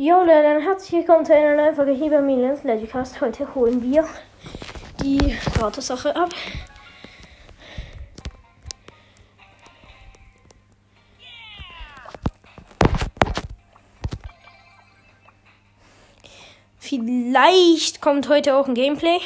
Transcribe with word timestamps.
Jo, 0.00 0.18
Leute, 0.20 0.60
herzlich 0.60 0.92
willkommen 0.92 1.26
zu 1.26 1.34
einer 1.34 1.56
neuen 1.56 1.74
Folge 1.74 1.90
hier 1.90 2.08
bei 2.08 2.20
Milans 2.20 2.62
Legicast. 2.62 3.20
Heute 3.20 3.52
holen 3.56 3.82
wir 3.82 4.06
die 5.02 5.36
Gratis-Sache 5.56 6.14
ab. 6.14 6.28
Vielleicht 16.78 18.00
kommt 18.00 18.28
heute 18.28 18.54
auch 18.54 18.68
ein 18.68 18.76
Gameplay. 18.76 19.18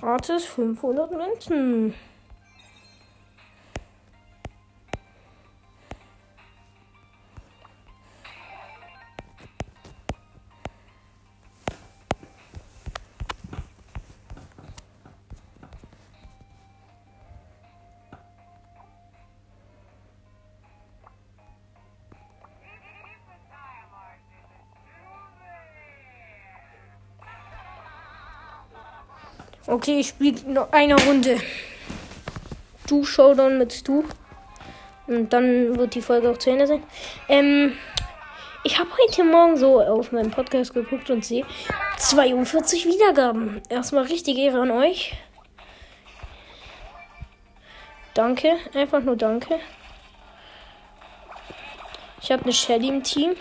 Gratis 0.00 0.46
500 0.46 1.10
Münzen. 1.10 1.94
Okay, 29.66 30.00
ich 30.00 30.08
spiele 30.08 30.40
noch 30.50 30.72
eine 30.72 30.96
Runde. 31.04 31.38
Du 32.86 33.04
Showdown 33.04 33.58
mit 33.58 33.86
du. 33.86 34.04
Und 35.06 35.32
dann 35.32 35.76
wird 35.76 35.94
die 35.94 36.02
Folge 36.02 36.30
auch 36.30 36.38
zu 36.38 36.50
Ende 36.50 36.66
sein. 36.66 36.82
Ähm, 37.28 37.72
ich 38.62 38.78
habe 38.78 38.90
heute 38.90 39.24
Morgen 39.24 39.56
so 39.56 39.80
auf 39.80 40.12
meinen 40.12 40.30
Podcast 40.30 40.72
geguckt 40.72 41.10
und 41.10 41.24
sehe 41.24 41.44
42 41.98 42.86
Wiedergaben. 42.86 43.60
Erstmal 43.68 44.04
richtig 44.04 44.38
Ehre 44.38 44.60
an 44.60 44.70
euch. 44.70 45.14
Danke, 48.14 48.56
einfach 48.74 49.02
nur 49.02 49.16
danke. 49.16 49.58
Ich 52.22 52.30
habe 52.30 52.44
eine 52.44 52.52
Shelly 52.52 52.88
im 52.88 53.02
Team. 53.02 53.34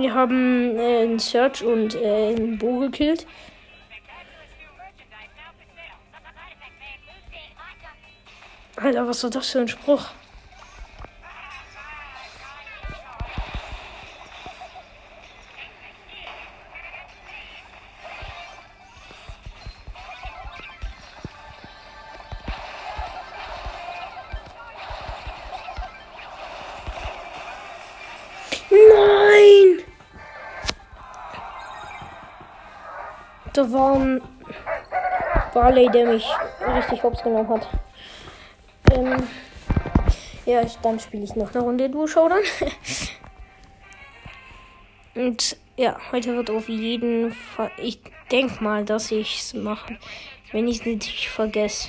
Wir 0.00 0.14
haben 0.14 0.76
äh, 0.76 1.02
einen 1.02 1.18
Search 1.18 1.64
und 1.64 1.96
äh, 1.96 2.28
einen 2.28 2.56
Bo 2.56 2.78
gekillt. 2.78 3.26
Alter, 8.76 9.08
was 9.08 9.24
war 9.24 9.30
das 9.30 9.50
für 9.50 9.58
ein 9.58 9.66
Spruch? 9.66 10.06
Da 33.52 33.72
war 33.72 33.94
ein 33.94 34.20
Barley, 35.54 35.88
der 35.90 36.06
mich 36.06 36.26
richtig 36.76 37.02
hops 37.02 37.22
genommen 37.22 37.48
hat. 37.48 37.66
Ähm, 38.92 39.16
ja, 40.46 40.62
dann 40.82 41.00
spiele 41.00 41.24
ich 41.24 41.36
noch 41.36 41.54
eine 41.54 41.62
Runde 41.62 41.90
Duo 41.90 42.06
Showdown. 42.06 42.42
Und 45.14 45.56
ja, 45.76 45.96
heute 46.12 46.36
wird 46.36 46.50
auf 46.50 46.68
jeden 46.68 47.32
Fall. 47.32 47.70
Ich 47.78 48.00
denke 48.30 48.62
mal, 48.62 48.84
dass 48.84 49.10
ich 49.10 49.40
es 49.40 49.54
mache. 49.54 49.96
Wenn 50.52 50.68
ich 50.68 50.80
es 50.80 50.86
nicht 50.86 51.28
vergesse. 51.28 51.88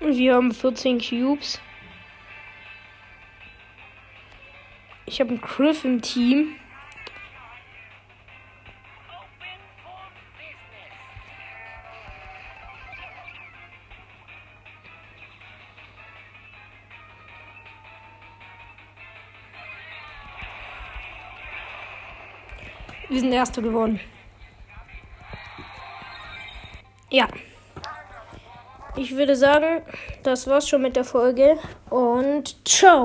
Wir 0.00 0.34
haben 0.34 0.52
14 0.52 1.00
Cubes. 1.00 1.60
Ich 5.06 5.20
habe 5.20 5.30
einen 5.30 5.40
Griff 5.40 5.84
im 5.84 6.02
Team. 6.02 6.56
Wir 23.08 23.20
sind 23.20 23.32
Erste 23.32 23.62
geworden. 23.62 24.00
Ja. 27.10 27.28
Ich 28.98 29.14
würde 29.14 29.36
sagen, 29.36 29.82
das 30.22 30.46
war's 30.46 30.68
schon 30.68 30.80
mit 30.80 30.96
der 30.96 31.04
Folge 31.04 31.58
und 31.90 32.56
ciao. 32.66 33.04